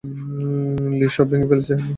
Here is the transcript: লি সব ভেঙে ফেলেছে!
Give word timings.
লি 0.97 1.07
সব 1.15 1.27
ভেঙে 1.31 1.47
ফেলেছে! 1.49 1.73